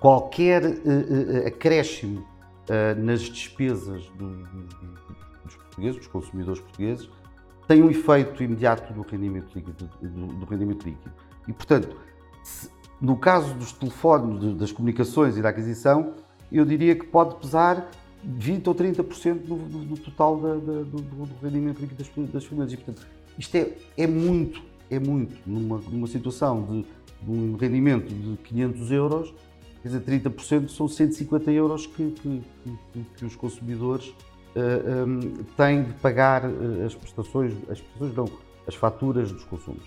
qualquer 0.01 0.65
uh, 0.65 0.67
uh, 0.67 1.47
acréscimo 1.47 2.19
uh, 2.19 3.01
nas 3.01 3.21
despesas 3.21 4.05
do, 4.17 4.27
do, 4.27 4.63
dos 5.45 5.55
portugueses, 5.55 5.95
dos 5.95 6.07
consumidores 6.07 6.59
portugueses, 6.59 7.09
tem 7.69 7.81
um 7.81 7.89
efeito 7.89 8.43
imediato 8.43 8.91
do 8.91 9.01
rendimento 9.03 9.55
líquido. 9.55 9.89
Do, 10.01 10.27
do 10.27 10.45
rendimento 10.45 10.83
líquido. 10.83 11.15
E, 11.47 11.53
portanto, 11.53 11.95
se, 12.43 12.69
no 12.99 13.15
caso 13.15 13.53
dos 13.53 13.71
telefones, 13.71 14.55
das 14.55 14.73
comunicações 14.73 15.37
e 15.37 15.41
da 15.41 15.47
aquisição, 15.47 16.15
eu 16.51 16.65
diria 16.65 16.97
que 16.97 17.05
pode 17.05 17.35
pesar 17.35 17.89
20 18.23 18.67
ou 18.67 18.75
30% 18.75 19.33
do, 19.45 19.55
do, 19.85 19.97
total 19.97 20.37
da, 20.39 20.53
da, 20.55 20.81
do, 20.83 21.01
do, 21.01 21.29
rendimento 21.41 21.79
líquido 21.79 22.03
das, 22.03 22.31
das 22.31 22.45
famílias. 22.45 22.73
E, 22.73 22.77
portanto, 22.77 23.05
isto 23.37 23.55
é, 23.55 23.73
é 23.97 24.07
muito, 24.07 24.61
é 24.89 24.97
muito. 24.97 25.35
Numa, 25.45 25.77
numa 25.89 26.07
situação 26.07 26.63
de, 26.63 26.85
de 27.21 27.31
um 27.31 27.55
rendimento 27.55 28.13
de 28.13 28.37
500 28.37 28.91
euros, 28.91 29.33
quer 29.81 29.89
dizer, 29.89 30.01
30% 30.01 30.69
são 30.69 30.87
150 30.87 31.51
euros 31.51 31.85
que, 31.85 32.11
que, 32.11 32.41
que, 32.63 33.05
que 33.17 33.25
os 33.25 33.35
consumidores 33.35 34.07
uh, 34.07 34.15
eh, 34.55 35.05
um, 35.05 35.19
eh, 35.19 35.43
têm 35.57 35.83
de 35.83 35.93
pagar 35.95 36.45
uh, 36.45 36.85
as 36.85 36.95
prestações, 36.95 37.53
as 37.69 37.81
prestações 37.81 38.15
não, 38.15 38.29
as 38.65 38.75
faturas 38.75 39.31
dos 39.31 39.43
consumos. 39.43 39.83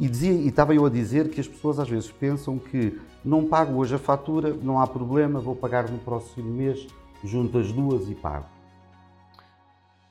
E, 0.00 0.08
dizia, 0.08 0.32
e 0.32 0.48
estava 0.48 0.74
eu 0.74 0.86
a 0.86 0.90
dizer 0.90 1.28
que 1.28 1.40
as 1.40 1.46
pessoas 1.46 1.78
às 1.78 1.88
vezes 1.88 2.10
pensam 2.10 2.58
que 2.58 2.98
não 3.24 3.44
pago 3.44 3.78
hoje 3.78 3.94
a 3.94 3.98
fatura, 3.98 4.56
não 4.62 4.80
há 4.80 4.86
problema, 4.86 5.38
vou 5.40 5.54
pagar 5.54 5.90
no 5.90 5.98
próximo 5.98 6.50
mês, 6.50 6.86
junto 7.24 7.58
as 7.58 7.72
duas 7.72 8.08
e 8.08 8.14
pago. 8.14 8.46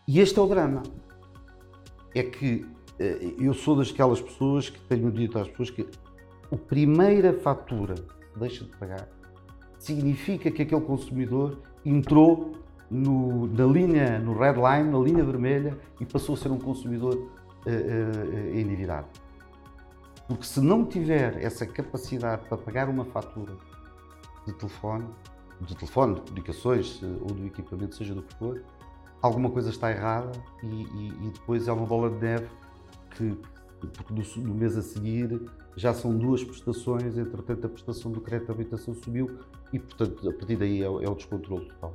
E 0.07 0.19
este 0.19 0.37
é 0.39 0.41
o 0.41 0.47
drama. 0.47 0.83
É 2.15 2.23
que 2.23 2.65
eu 3.39 3.53
sou 3.53 3.77
daquelas 3.77 4.21
pessoas 4.21 4.69
que 4.69 4.79
tenho 4.81 5.11
dito 5.11 5.39
às 5.39 5.47
pessoas 5.47 5.69
que 5.69 5.87
a 6.51 6.57
primeira 6.57 7.31
fatura 7.33 7.95
deixa 8.35 8.65
de 8.65 8.71
pagar, 8.71 9.07
significa 9.77 10.49
que 10.49 10.63
aquele 10.63 10.81
consumidor 10.81 11.61
entrou 11.85 12.53
no, 12.89 13.47
na 13.47 13.65
linha, 13.65 14.19
no 14.19 14.33
red 14.37 14.53
line, 14.53 14.91
na 14.91 14.99
linha 14.99 15.23
vermelha 15.23 15.77
e 15.99 16.05
passou 16.05 16.35
a 16.35 16.37
ser 16.37 16.51
um 16.51 16.57
consumidor 16.57 17.15
uh, 17.15 17.69
uh, 17.69 18.57
endividado. 18.57 19.07
Porque 20.27 20.43
se 20.43 20.59
não 20.59 20.85
tiver 20.85 21.43
essa 21.43 21.65
capacidade 21.65 22.47
para 22.47 22.57
pagar 22.57 22.89
uma 22.89 23.05
fatura 23.05 23.55
de 24.45 24.53
telefone, 24.53 25.05
de 25.61 25.75
telefone, 25.75 26.15
de 26.15 26.21
comunicações 26.21 27.01
ou 27.03 27.27
do 27.27 27.45
equipamento, 27.45 27.95
seja 27.95 28.13
do 28.13 28.23
que 28.23 28.33
for, 28.35 28.61
alguma 29.21 29.49
coisa 29.49 29.69
está 29.69 29.91
errada 29.91 30.31
e, 30.63 30.67
e, 30.67 31.27
e 31.27 31.29
depois 31.31 31.67
é 31.67 31.71
uma 31.71 31.85
bola 31.85 32.09
de 32.09 32.17
neve 32.17 32.47
que, 33.11 33.37
porque 33.79 34.13
no, 34.13 34.43
no, 34.47 34.55
mês 34.55 34.77
a 34.77 34.81
seguir 34.81 35.41
já 35.75 35.93
são 35.93 36.17
duas 36.17 36.43
prestações, 36.43 37.17
entretanto 37.17 37.65
a 37.65 37.69
prestação 37.69 38.11
do 38.11 38.21
crédito 38.21 38.47
de 38.47 38.51
habitação 38.53 38.93
subiu 38.93 39.39
e, 39.71 39.79
portanto, 39.79 40.29
a 40.29 40.33
partir 40.33 40.55
daí 40.57 40.81
é, 40.81 40.85
é 40.85 41.09
o 41.09 41.15
descontrole 41.15 41.67
total. 41.67 41.93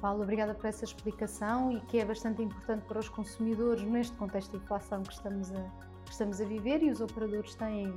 Paulo, 0.00 0.22
obrigada 0.22 0.52
por 0.52 0.66
essa 0.66 0.84
explicação 0.84 1.72
e 1.72 1.80
que 1.82 1.98
é 1.98 2.04
bastante 2.04 2.42
importante 2.42 2.84
para 2.86 2.98
os 2.98 3.08
consumidores 3.08 3.84
neste 3.84 4.16
contexto 4.16 4.50
de 4.50 4.56
inflação 4.56 5.02
que 5.02 5.12
estamos 5.12 5.52
a, 5.52 5.62
que 6.04 6.12
estamos 6.12 6.40
a 6.40 6.44
viver 6.44 6.82
e 6.82 6.90
os 6.90 7.00
operadores 7.00 7.54
têm 7.54 7.94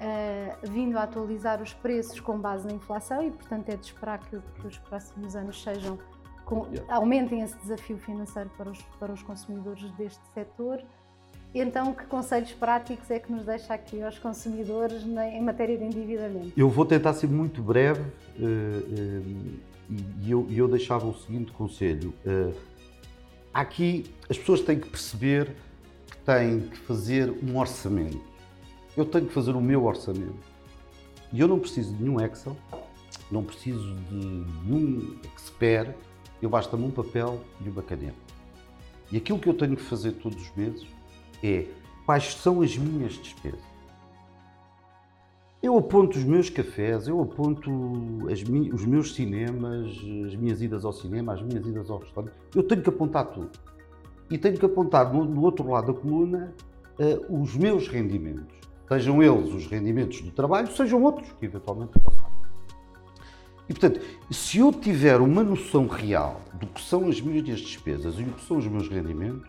uh, 0.00 0.70
vindo 0.70 0.96
a 0.96 1.02
atualizar 1.02 1.62
os 1.62 1.72
preços 1.74 2.18
com 2.20 2.38
base 2.38 2.66
na 2.66 2.72
inflação 2.72 3.22
e, 3.22 3.30
portanto, 3.30 3.68
é 3.68 3.76
de 3.76 3.86
esperar 3.86 4.18
que, 4.18 4.38
que 4.60 4.66
os 4.66 4.78
próximos 4.78 5.36
anos 5.36 5.62
sejam 5.62 5.98
com, 6.44 6.66
aumentem 6.88 7.42
esse 7.42 7.56
desafio 7.58 7.98
financeiro 7.98 8.50
para 8.56 8.70
os, 8.70 8.80
para 8.98 9.12
os 9.12 9.22
consumidores 9.22 9.90
deste 9.92 10.20
setor. 10.34 10.82
Então, 11.54 11.92
que 11.92 12.04
conselhos 12.06 12.52
práticos 12.52 13.10
é 13.10 13.18
que 13.18 13.32
nos 13.32 13.44
deixa 13.44 13.74
aqui 13.74 14.00
aos 14.02 14.18
consumidores 14.18 15.02
em 15.02 15.42
matéria 15.42 15.76
de 15.76 15.84
endividamento? 15.84 16.52
Eu 16.56 16.68
vou 16.68 16.86
tentar 16.86 17.12
ser 17.12 17.26
muito 17.26 17.60
breve 17.60 18.02
eh, 18.38 18.42
eh, 18.42 19.22
e 20.22 20.30
eu, 20.30 20.46
eu 20.48 20.68
deixava 20.68 21.06
o 21.08 21.14
seguinte 21.14 21.50
conselho. 21.50 22.14
Aqui 23.52 24.14
as 24.28 24.38
pessoas 24.38 24.60
têm 24.60 24.78
que 24.78 24.88
perceber 24.88 25.56
que 26.08 26.18
têm 26.18 26.60
que 26.60 26.76
fazer 26.78 27.34
um 27.42 27.58
orçamento. 27.58 28.30
Eu 28.96 29.04
tenho 29.04 29.26
que 29.26 29.32
fazer 29.32 29.54
o 29.54 29.60
meu 29.60 29.84
orçamento. 29.84 30.50
E 31.32 31.40
eu 31.40 31.46
não 31.46 31.58
preciso 31.58 31.94
de 31.94 32.02
nenhum 32.02 32.20
Excel, 32.20 32.56
não 33.30 33.44
preciso 33.44 33.94
de 33.94 34.44
nenhum 34.64 35.16
expert, 35.24 35.94
eu 36.42 36.50
basta-me 36.50 36.84
um 36.84 36.90
papel 36.90 37.40
e 37.64 37.68
uma 37.68 37.82
caneta. 37.82 38.16
E 39.12 39.16
aquilo 39.16 39.38
que 39.38 39.48
eu 39.48 39.54
tenho 39.54 39.76
que 39.76 39.82
fazer 39.82 40.12
todos 40.12 40.40
os 40.40 40.56
meses 40.56 40.86
é 41.42 41.66
quais 42.06 42.34
são 42.34 42.62
as 42.62 42.76
minhas 42.76 43.14
despesas. 43.14 43.70
Eu 45.62 45.76
aponto 45.76 46.18
os 46.18 46.24
meus 46.24 46.48
cafés, 46.48 47.06
eu 47.06 47.20
aponto 47.20 47.70
mi 47.70 48.72
os 48.72 48.84
meus 48.86 49.14
cinemas, 49.14 49.88
as 50.26 50.34
minhas 50.34 50.62
idas 50.62 50.84
ao 50.86 50.92
cinema, 50.92 51.34
as 51.34 51.42
minhas 51.42 51.66
idas 51.66 51.90
ao 51.90 51.98
restaurante. 51.98 52.32
Eu 52.54 52.62
tenho 52.62 52.82
que 52.82 52.88
apontar 52.88 53.26
tudo. 53.26 53.50
E 54.30 54.38
tenho 54.38 54.56
que 54.56 54.64
apontar 54.64 55.12
no, 55.12 55.24
no 55.24 55.42
outro 55.42 55.68
lado 55.68 55.92
da 55.92 56.00
coluna 56.00 56.54
uh, 56.98 57.42
os 57.42 57.54
meus 57.56 57.88
rendimentos. 57.88 58.59
Sejam 58.92 59.22
eles 59.22 59.54
os 59.54 59.68
rendimentos 59.68 60.20
do 60.20 60.32
trabalho, 60.32 60.66
sejam 60.72 61.00
outros 61.00 61.30
que 61.38 61.46
eventualmente 61.46 61.96
passar. 62.00 62.28
E 63.68 63.72
portanto, 63.72 64.00
se 64.32 64.58
eu 64.58 64.72
tiver 64.72 65.20
uma 65.20 65.44
noção 65.44 65.86
real 65.86 66.40
do 66.54 66.66
que 66.66 66.80
são 66.82 67.08
as 67.08 67.20
minhas 67.20 67.60
despesas 67.60 68.18
e 68.18 68.24
do 68.24 68.32
que 68.32 68.44
são 68.44 68.56
os 68.56 68.66
meus 68.66 68.88
rendimentos, 68.88 69.48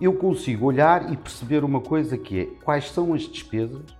eu 0.00 0.12
consigo 0.14 0.66
olhar 0.66 1.12
e 1.12 1.16
perceber 1.16 1.62
uma 1.62 1.80
coisa 1.80 2.18
que 2.18 2.40
é 2.40 2.46
quais 2.64 2.90
são 2.90 3.14
as 3.14 3.22
despesas 3.22 3.94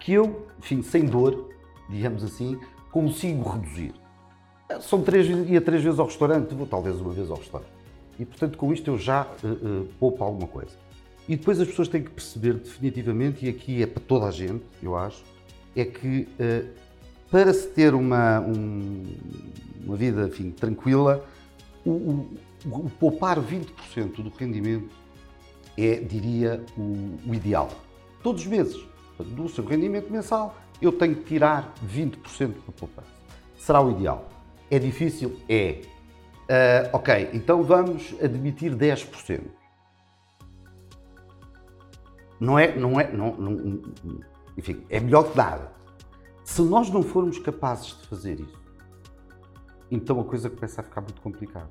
que 0.00 0.14
eu, 0.14 0.46
enfim, 0.58 0.80
sem 0.80 1.04
dor, 1.04 1.50
digamos 1.90 2.24
assim, 2.24 2.58
consigo 2.90 3.46
reduzir. 3.46 3.92
São 4.80 5.02
três, 5.02 5.28
ia 5.28 5.60
três 5.60 5.82
vezes 5.82 5.98
ao 5.98 6.06
restaurante, 6.06 6.54
vou 6.54 6.66
talvez 6.66 6.98
uma 6.98 7.12
vez 7.12 7.30
ao 7.30 7.36
restaurante. 7.36 7.70
E 8.18 8.24
portanto, 8.24 8.56
com 8.56 8.72
isto 8.72 8.90
eu 8.90 8.96
já 8.96 9.26
uh, 9.42 9.48
uh, 9.48 9.88
poupo 10.00 10.24
alguma 10.24 10.48
coisa. 10.48 10.82
E 11.28 11.36
depois 11.36 11.58
as 11.58 11.68
pessoas 11.68 11.88
têm 11.88 12.02
que 12.02 12.10
perceber 12.10 12.54
definitivamente, 12.54 13.46
e 13.46 13.48
aqui 13.48 13.82
é 13.82 13.86
para 13.86 14.02
toda 14.02 14.26
a 14.26 14.30
gente, 14.30 14.64
eu 14.82 14.96
acho, 14.96 15.22
é 15.74 15.84
que 15.84 16.28
uh, 16.38 16.68
para 17.30 17.52
se 17.52 17.68
ter 17.68 17.94
uma, 17.94 18.40
um, 18.40 19.02
uma 19.84 19.96
vida 19.96 20.26
enfim, 20.26 20.50
tranquila, 20.50 21.24
o, 21.84 21.90
o, 21.90 22.38
o 22.66 22.90
poupar 22.90 23.40
20% 23.40 24.22
do 24.22 24.30
rendimento 24.30 24.94
é, 25.76 25.96
diria, 25.96 26.62
o, 26.76 27.18
o 27.26 27.34
ideal. 27.34 27.70
Todos 28.22 28.42
os 28.42 28.46
meses, 28.46 28.80
do 29.18 29.48
seu 29.48 29.64
rendimento 29.64 30.12
mensal, 30.12 30.56
eu 30.80 30.92
tenho 30.92 31.16
que 31.16 31.24
tirar 31.24 31.74
20% 31.86 32.48
da 32.66 32.72
poupança. 32.76 33.08
Será 33.56 33.80
o 33.80 33.90
ideal. 33.90 34.28
É 34.70 34.78
difícil? 34.78 35.36
É. 35.48 35.80
Uh, 36.44 36.90
ok, 36.92 37.30
então 37.32 37.62
vamos 37.62 38.14
admitir 38.22 38.74
10%. 38.74 39.40
Não 42.44 42.58
é, 42.58 42.76
não 42.76 43.00
é, 43.00 43.10
não, 43.10 43.34
não, 43.36 43.82
enfim, 44.56 44.84
é 44.90 45.00
melhor 45.00 45.30
que 45.30 45.36
nada. 45.36 45.72
Se 46.44 46.60
nós 46.60 46.90
não 46.90 47.02
formos 47.02 47.38
capazes 47.38 47.86
de 47.98 48.06
fazer 48.06 48.38
isso, 48.38 48.62
então 49.90 50.20
a 50.20 50.24
coisa 50.24 50.50
começa 50.50 50.82
a 50.82 50.84
ficar 50.84 51.00
muito 51.00 51.22
complicada. 51.22 51.70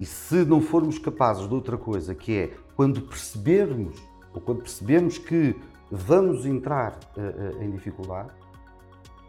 E 0.00 0.04
se 0.04 0.44
não 0.44 0.60
formos 0.60 0.98
capazes 0.98 1.46
de 1.46 1.54
outra 1.54 1.78
coisa, 1.78 2.16
que 2.16 2.36
é 2.36 2.56
quando 2.74 3.00
percebermos, 3.02 4.02
ou 4.34 4.40
quando 4.40 4.62
percebemos 4.62 5.18
que 5.18 5.54
vamos 5.88 6.44
entrar 6.44 6.98
uh, 7.16 7.20
uh, 7.20 7.62
em 7.62 7.70
dificuldade, 7.70 8.32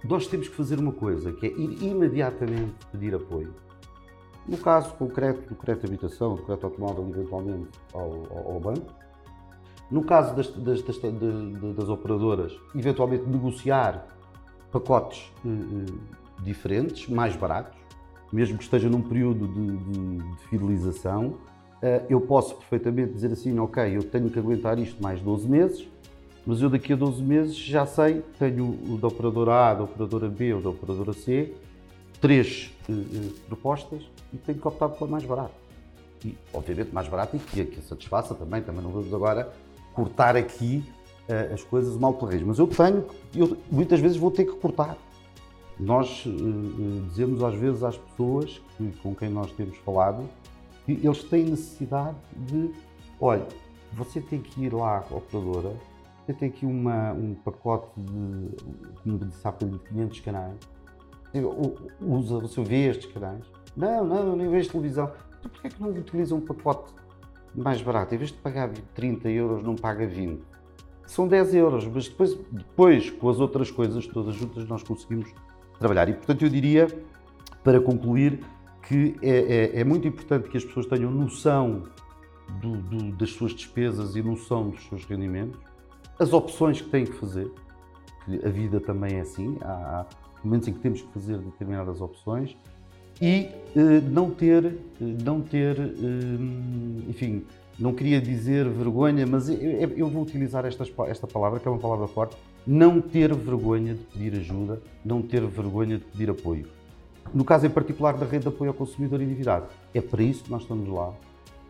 nós 0.03 0.25
temos 0.25 0.47
que 0.47 0.55
fazer 0.55 0.79
uma 0.79 0.91
coisa, 0.91 1.31
que 1.31 1.45
é 1.45 1.49
ir 1.49 1.83
imediatamente 1.83 2.73
pedir 2.91 3.13
apoio. 3.13 3.53
No 4.47 4.57
caso 4.57 4.93
concreto 4.95 5.47
do 5.47 5.55
crédito 5.55 5.85
de 5.85 5.93
habitação, 5.93 6.35
do 6.35 6.41
crédito 6.41 6.65
automóvel, 6.65 7.07
eventualmente 7.09 7.69
ao, 7.93 8.25
ao, 8.35 8.53
ao 8.53 8.59
banco. 8.59 9.02
No 9.91 10.03
caso 10.03 10.35
das, 10.35 10.47
das, 10.49 10.81
das, 10.81 10.97
das, 11.75 11.89
operadoras, 11.89 12.53
eventualmente 12.75 13.25
negociar 13.25 14.07
pacotes 14.71 15.31
uh, 15.45 16.43
diferentes, 16.43 17.07
mais 17.07 17.35
baratos 17.35 17.83
mesmo 18.33 18.57
que 18.57 18.63
esteja 18.63 18.89
num 18.89 19.01
período 19.01 19.47
de, 19.47 19.77
de, 19.77 20.17
de 20.17 20.37
fidelização, 20.49 21.37
eh, 21.83 22.03
eu 22.09 22.19
posso 22.19 22.55
perfeitamente 22.55 23.13
dizer 23.13 23.31
assim, 23.31 23.57
ok, 23.59 23.95
eu 23.95 24.03
tenho 24.03 24.27
que 24.27 24.39
aguentar 24.39 24.79
isto 24.79 25.01
mais 25.01 25.21
12 25.21 25.47
meses, 25.47 25.87
mas 26.45 26.59
eu 26.59 26.67
daqui 26.67 26.91
a 26.93 26.95
12 26.95 27.21
meses 27.21 27.55
já 27.55 27.85
sei, 27.85 28.23
tenho 28.39 28.65
o 28.65 28.97
da 28.97 29.07
operadora 29.07 29.69
A, 29.69 29.73
da 29.75 29.83
operadora 29.83 30.27
B 30.27 30.51
ou 30.55 30.61
da 30.61 30.69
operadora 30.71 31.13
C, 31.13 31.53
três 32.19 32.73
propostas 33.47 34.01
e 34.33 34.37
tenho 34.37 34.57
que 34.57 34.67
optar 34.67 34.89
pela 34.89 35.09
mais 35.09 35.23
barata. 35.23 35.53
E, 36.25 36.35
obviamente, 36.51 36.91
mais 36.91 37.07
barata 37.07 37.37
e 37.37 37.39
que, 37.39 37.65
que 37.65 37.81
satisfaça 37.81 38.33
também, 38.33 38.63
também 38.63 38.81
não 38.81 38.89
vamos 38.89 39.13
agora 39.13 39.53
cortar 39.93 40.35
aqui 40.35 40.83
uh, 41.29 41.53
as 41.53 41.63
coisas 41.63 41.97
mal 41.97 42.13
pela. 42.13 42.33
Mas 42.45 42.59
eu 42.59 42.67
tenho, 42.67 43.05
eu 43.35 43.57
muitas 43.71 43.99
vezes 43.99 44.17
vou 44.17 44.31
ter 44.31 44.45
que 44.45 44.55
cortar 44.55 44.97
nós 45.79 46.25
uh, 46.25 47.01
dizemos 47.09 47.43
às 47.43 47.55
vezes 47.55 47.83
às 47.83 47.97
pessoas 47.97 48.61
que, 48.77 48.91
com 49.01 49.15
quem 49.15 49.29
nós 49.29 49.51
temos 49.53 49.77
falado 49.77 50.23
que 50.85 50.91
eles 50.91 51.23
têm 51.23 51.45
necessidade 51.45 52.17
de, 52.35 52.71
olha, 53.19 53.47
você 53.93 54.19
tem 54.21 54.41
que 54.41 54.65
ir 54.65 54.73
lá 54.73 55.03
à 55.09 55.15
operadora 55.15 55.73
eu 56.27 56.33
tenho 56.35 56.51
aqui 56.51 56.65
uma, 56.65 57.11
um 57.11 57.35
pacote 57.35 57.89
de, 57.97 58.49
como 59.03 59.17
disse 59.19 59.45
há 59.45 59.51
de 59.51 59.77
500 59.77 60.19
canais. 60.21 60.55
Usa, 61.99 62.39
você 62.39 62.63
vê 62.63 62.89
estes 62.89 63.11
canais? 63.11 63.43
Não, 63.75 64.05
não, 64.05 64.27
eu 64.27 64.35
nem 64.37 64.49
vejo 64.49 64.69
televisão. 64.69 65.11
Então 65.39 65.51
porquê 65.51 65.67
é 65.67 65.69
que 65.69 65.81
não 65.81 65.89
utiliza 65.89 66.33
um 66.33 66.39
pacote 66.39 66.93
mais 67.55 67.81
barato? 67.81 68.13
Em 68.15 68.17
vez 68.17 68.31
de 68.31 68.37
pagar 68.37 68.69
30 68.95 69.29
euros, 69.29 69.63
não 69.63 69.75
paga 69.75 70.05
20. 70.05 70.41
São 71.05 71.27
10 71.27 71.55
euros, 71.55 71.85
mas 71.87 72.07
depois, 72.07 72.35
depois 72.51 73.09
com 73.09 73.29
as 73.29 73.39
outras 73.39 73.69
coisas 73.69 74.07
todas 74.07 74.35
juntas, 74.35 74.67
nós 74.67 74.83
conseguimos 74.83 75.33
trabalhar. 75.77 76.09
E, 76.09 76.13
portanto, 76.13 76.43
eu 76.43 76.49
diria, 76.49 76.87
para 77.63 77.79
concluir, 77.79 78.39
que 78.87 79.15
é, 79.21 79.75
é, 79.75 79.79
é 79.81 79.83
muito 79.83 80.07
importante 80.07 80.49
que 80.49 80.57
as 80.57 80.63
pessoas 80.63 80.85
tenham 80.85 81.11
noção 81.11 81.83
do, 82.61 82.77
do, 82.77 83.11
das 83.13 83.31
suas 83.31 83.53
despesas 83.53 84.15
e 84.15 84.21
noção 84.21 84.69
dos 84.69 84.83
seus 84.87 85.05
rendimentos, 85.05 85.59
as 86.19 86.33
opções 86.33 86.81
que 86.81 86.89
têm 86.89 87.05
que 87.05 87.13
fazer, 87.13 87.51
que 88.25 88.45
a 88.45 88.49
vida 88.49 88.79
também 88.79 89.17
é 89.17 89.21
assim, 89.21 89.57
há, 89.61 89.71
há 90.01 90.05
momentos 90.43 90.67
em 90.67 90.73
que 90.73 90.79
temos 90.79 91.01
que 91.01 91.11
fazer 91.13 91.37
determinadas 91.37 92.01
opções, 92.01 92.57
e 93.21 93.49
eh, 93.75 94.01
não 94.01 94.29
ter, 94.29 94.65
eh, 94.65 94.73
não 94.99 95.41
ter, 95.41 95.79
eh, 95.79 97.09
enfim, 97.09 97.43
não 97.77 97.93
queria 97.93 98.21
dizer 98.21 98.67
vergonha, 98.69 99.25
mas 99.25 99.49
eu, 99.49 99.57
eu 99.95 100.09
vou 100.09 100.21
utilizar 100.23 100.65
esta, 100.65 100.85
esta 101.07 101.25
palavra, 101.25 101.59
que 101.59 101.67
é 101.67 101.71
uma 101.71 101.79
palavra 101.79 102.07
forte, 102.07 102.35
não 102.65 103.01
ter 103.01 103.33
vergonha 103.33 103.95
de 103.95 104.03
pedir 104.03 104.39
ajuda, 104.39 104.81
não 105.03 105.21
ter 105.21 105.45
vergonha 105.45 105.97
de 105.97 106.03
pedir 106.05 106.29
apoio. 106.29 106.67
No 107.33 107.43
caso 107.43 107.65
em 107.65 107.69
particular 107.69 108.15
da 108.15 108.25
rede 108.25 108.43
de 108.43 108.49
apoio 108.49 108.69
ao 108.69 108.75
consumidor 108.75 109.21
endividado, 109.21 109.65
é 109.93 110.01
para 110.01 110.21
isso 110.21 110.43
que 110.43 110.51
nós 110.51 110.61
estamos 110.61 110.87
lá, 110.87 111.11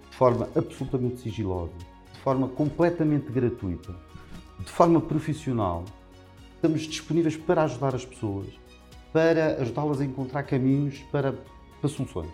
de 0.10 0.18
forma 0.18 0.50
absolutamente 0.56 1.22
sigilosa, 1.22 1.72
de 2.14 2.20
forma 2.20 2.48
completamente 2.50 3.32
gratuita, 3.32 3.96
de 4.60 4.72
forma 4.72 5.00
profissional. 5.00 5.86
Estamos 6.56 6.82
disponíveis 6.82 7.38
para 7.38 7.64
ajudar 7.64 7.96
as 7.96 8.06
pessoas, 8.06 8.48
para 9.14 9.62
ajudá-las 9.62 10.02
a 10.02 10.06
encontrar 10.06 10.44
caminhos 10.44 11.00
para, 11.12 11.34
para 11.80 11.90
soluções. 11.90 12.32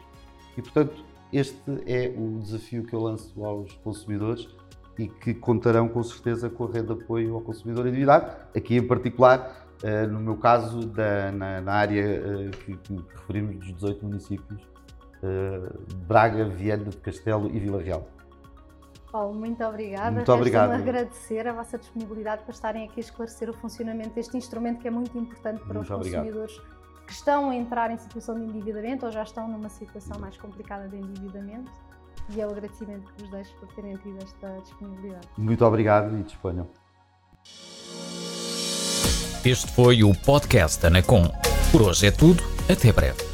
E, 0.57 0.62
portanto, 0.62 1.03
este 1.31 1.59
é 1.86 2.12
o 2.17 2.39
desafio 2.39 2.83
que 2.86 2.93
eu 2.93 3.01
lanço 3.01 3.45
aos 3.45 3.74
consumidores 3.83 4.48
e 4.98 5.07
que 5.07 5.33
contarão 5.33 5.88
com 5.88 6.01
certeza 6.01 6.50
com 6.50 6.65
a 6.65 6.71
rede 6.71 6.88
de 6.88 6.93
apoio 6.93 7.36
ao 7.36 7.41
consumidor 7.41 7.86
endividado, 7.88 8.31
aqui 8.55 8.75
em 8.77 8.86
particular, 8.86 9.67
eh, 9.83 10.07
no 10.07 10.19
meu 10.19 10.38
caso, 10.38 10.86
da, 10.88 11.31
na, 11.31 11.62
na, 11.62 11.74
área 11.74 12.01
eh, 12.01 12.51
que, 12.65 12.75
que, 12.75 13.05
referimos 13.15 13.57
dos 13.57 13.75
18 13.75 14.05
municípios, 14.05 14.62
eh, 15.24 15.69
Braga, 16.05 16.45
Viana 16.50 16.86
de 16.86 16.98
Castelo 16.98 17.48
e 17.48 17.59
Vila 17.59 17.81
Real. 17.81 18.07
Paulo, 19.11 19.33
muito 19.33 19.63
obrigada. 19.63 20.11
Muito 20.11 20.31
obrigado. 20.31 20.71
agradecer 20.71 21.47
a 21.47 21.53
vossa 21.53 21.77
disponibilidade 21.77 22.43
para 22.43 22.53
estarem 22.53 22.85
aqui 22.87 22.99
a 22.99 23.03
esclarecer 23.03 23.49
o 23.49 23.53
funcionamento 23.53 24.11
deste 24.11 24.37
instrumento 24.37 24.79
que 24.79 24.87
é 24.87 24.91
muito 24.91 25.17
importante 25.17 25.59
para 25.59 25.73
muito 25.73 25.81
os 25.81 25.91
obrigado. 25.91 26.23
consumidores 26.23 26.61
que 27.07 27.13
estão 27.13 27.49
a 27.49 27.55
entrar 27.55 27.89
em 27.89 27.97
situação 27.97 28.35
de 28.35 28.43
endividamento 28.45 29.05
ou 29.05 29.11
já 29.11 29.23
estão 29.23 29.47
numa 29.47 29.69
situação 29.69 30.19
mais 30.19 30.37
complicada 30.37 30.87
de 30.87 30.97
endividamento. 30.97 31.71
E 32.29 32.39
é 32.39 32.45
o 32.45 32.51
agradecimento 32.51 33.11
que 33.13 33.23
vos 33.23 33.31
deixo 33.31 33.55
por 33.55 33.67
terem 33.73 33.95
tido 33.97 34.17
esta 34.23 34.57
disponibilidade. 34.61 35.27
Muito 35.35 35.65
obrigado 35.65 36.15
e 36.15 36.21
disponham. 36.21 36.67
Este 39.43 39.71
foi 39.71 40.03
o 40.03 40.13
podcast 40.23 40.85
Anacom. 40.85 41.23
Por 41.71 41.81
hoje 41.81 42.05
é 42.07 42.11
tudo. 42.11 42.43
Até 42.69 42.91
breve. 42.91 43.28